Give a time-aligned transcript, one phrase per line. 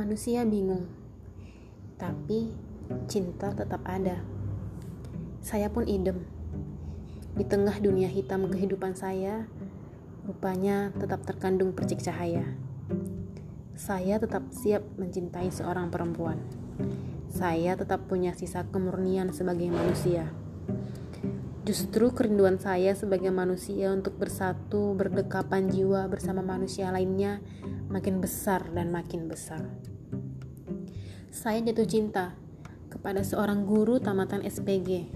[0.00, 0.88] Manusia bingung,
[2.00, 2.48] tapi
[3.04, 4.24] cinta tetap ada.
[5.44, 6.24] Saya pun idem.
[7.36, 9.44] Di tengah dunia hitam kehidupan saya,
[10.24, 12.48] rupanya tetap terkandung percik cahaya.
[13.76, 16.40] Saya tetap siap mencintai seorang perempuan.
[17.28, 20.32] Saya tetap punya sisa kemurnian sebagai manusia.
[21.68, 27.44] Justru kerinduan saya sebagai manusia untuk bersatu, berdekapan jiwa bersama manusia lainnya
[27.92, 29.60] makin besar dan makin besar.
[31.30, 32.34] Saya jatuh cinta
[32.90, 35.06] kepada seorang guru tamatan SPG,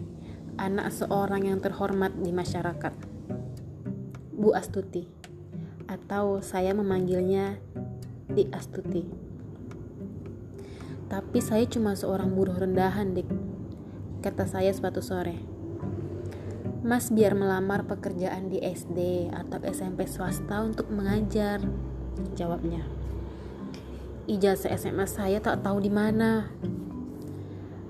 [0.54, 2.94] anak seorang yang terhormat di masyarakat.
[4.30, 5.10] Bu Astuti,
[5.90, 7.58] atau saya memanggilnya
[8.30, 9.02] Di Astuti.
[11.10, 13.26] Tapi saya cuma seorang buruh rendahan, Dik,
[14.22, 15.42] kata saya suatu sore.
[16.86, 21.58] Mas biar melamar pekerjaan di SD atau SMP swasta untuk mengajar
[22.38, 22.86] jawabnya.
[24.24, 26.48] Ijazah SMA saya tak tahu di mana.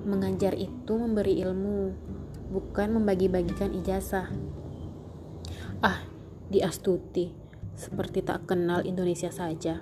[0.03, 1.95] Mengajar itu memberi ilmu,
[2.51, 4.35] bukan membagi-bagikan ijazah.
[5.79, 6.03] Ah,
[6.51, 7.31] di Astuti,
[7.79, 9.79] seperti tak kenal Indonesia saja.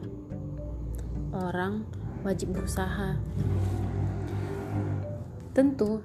[1.33, 1.89] Orang
[2.21, 3.17] wajib berusaha.
[5.57, 6.05] Tentu,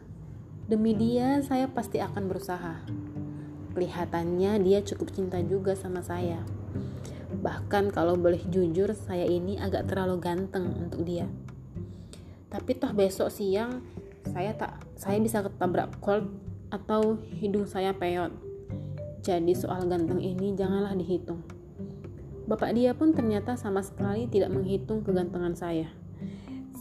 [0.72, 2.88] demi dia saya pasti akan berusaha.
[3.76, 6.40] Kelihatannya dia cukup cinta juga sama saya.
[7.48, 11.32] Bahkan kalau boleh jujur, saya ini agak terlalu ganteng untuk dia.
[12.52, 13.88] Tapi toh besok siang
[14.28, 16.28] saya tak saya bisa ketabrak cold
[16.68, 18.36] atau hidung saya peot.
[19.24, 21.40] Jadi soal ganteng ini janganlah dihitung.
[22.52, 25.88] Bapak dia pun ternyata sama sekali tidak menghitung kegantengan saya.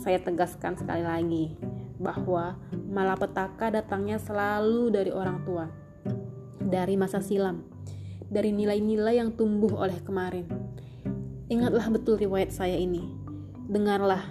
[0.03, 1.45] Saya tegaskan sekali lagi
[2.03, 2.59] bahwa
[2.91, 5.71] malapetaka datangnya selalu dari orang tua,
[6.59, 7.76] dari masa silam
[8.31, 10.47] dari nilai-nilai yang tumbuh oleh kemarin.
[11.47, 13.07] Ingatlah betul riwayat saya ini.
[13.71, 14.23] Dengarlah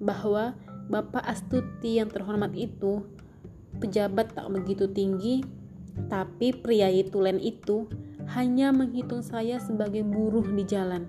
[0.00, 0.56] bahwa
[0.88, 3.04] Bapak Astuti yang terhormat itu
[3.80, 5.44] pejabat tak begitu tinggi,
[6.08, 7.88] tapi pria tulen itu
[8.36, 11.08] hanya menghitung saya sebagai buruh di jalan.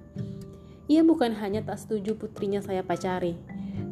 [0.87, 3.35] Ia bukan hanya tak setuju putrinya saya pacari,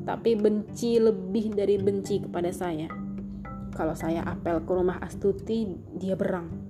[0.07, 2.87] tapi benci lebih dari benci kepada saya.
[3.73, 5.65] Kalau saya apel ke rumah Astuti,
[5.97, 6.62] dia berang.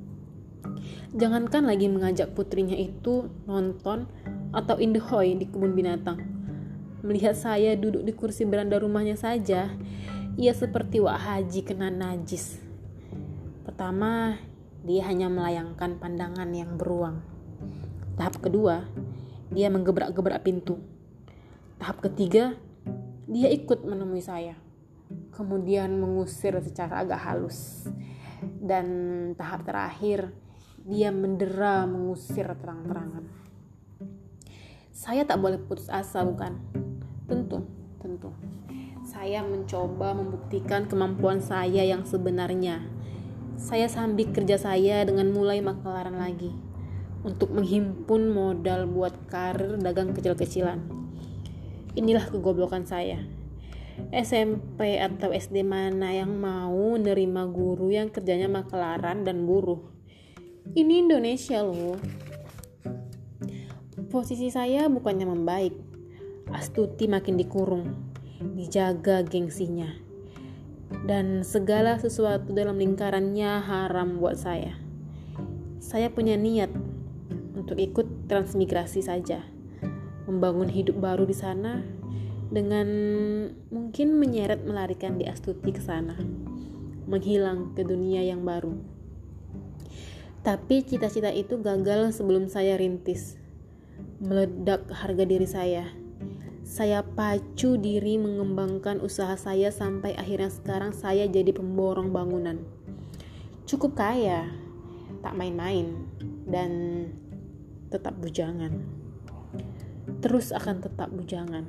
[1.14, 4.10] Jangankan lagi mengajak putrinya itu nonton
[4.54, 6.18] atau in the hoy di kebun binatang.
[7.04, 9.70] Melihat saya duduk di kursi beranda rumahnya saja,
[10.40, 12.58] ia seperti wak haji kena najis.
[13.68, 14.40] Pertama,
[14.84, 17.22] dia hanya melayangkan pandangan yang beruang.
[18.18, 18.88] Tahap kedua,
[19.54, 20.82] dia menggebrak-gebrak pintu.
[21.78, 22.58] Tahap ketiga,
[23.30, 24.58] dia ikut menemui saya.
[25.34, 27.88] Kemudian mengusir secara agak halus.
[28.44, 28.88] Dan
[29.40, 30.34] tahap terakhir,
[30.84, 33.24] dia mendera mengusir terang-terangan.
[34.92, 36.60] Saya tak boleh putus asa, bukan?
[37.24, 37.64] Tentu,
[38.04, 38.36] tentu.
[39.08, 42.84] Saya mencoba membuktikan kemampuan saya yang sebenarnya.
[43.56, 46.52] Saya sambik kerja saya dengan mulai makelaran lagi
[47.24, 50.84] untuk menghimpun modal buat karir dagang kecil-kecilan.
[51.96, 53.24] Inilah kegoblokan saya.
[54.12, 59.94] SMP atau SD mana yang mau nerima guru yang kerjanya makelaran dan buruh?
[60.72, 62.00] Ini Indonesia loh.
[64.08, 65.76] Posisi saya bukannya membaik.
[66.56, 67.92] Astuti makin dikurung,
[68.56, 69.92] dijaga gengsinya.
[71.04, 74.80] Dan segala sesuatu dalam lingkarannya haram buat saya.
[75.84, 76.72] Saya punya niat
[77.60, 79.44] untuk ikut transmigrasi saja.
[80.32, 81.84] Membangun hidup baru di sana
[82.48, 82.88] dengan
[83.68, 86.16] mungkin menyeret melarikan di Astuti ke sana.
[87.04, 88.93] Menghilang ke dunia yang baru
[90.44, 93.40] tapi cita-cita itu gagal sebelum saya rintis.
[94.20, 95.88] Meledak harga diri saya.
[96.68, 102.60] Saya pacu diri mengembangkan usaha saya sampai akhirnya sekarang saya jadi pemborong bangunan.
[103.64, 104.52] Cukup kaya,
[105.24, 106.08] tak main-main,
[106.44, 106.72] dan
[107.88, 108.84] tetap bujangan.
[110.20, 111.68] Terus akan tetap bujangan.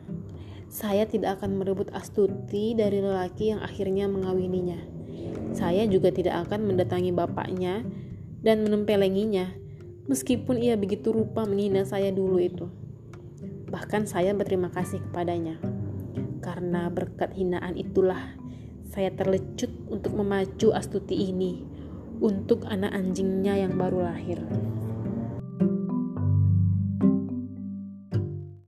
[0.67, 4.83] Saya tidak akan merebut Astuti dari lelaki yang akhirnya mengawininya.
[5.55, 7.87] Saya juga tidak akan mendatangi bapaknya
[8.45, 9.57] dan menempelengginya,
[10.05, 12.69] meskipun ia begitu rupa menghina saya dulu itu.
[13.73, 15.57] Bahkan saya berterima kasih kepadanya,
[16.45, 18.37] karena berkat hinaan itulah
[18.93, 21.65] saya terlecut untuk memacu Astuti ini
[22.21, 24.39] untuk anak anjingnya yang baru lahir.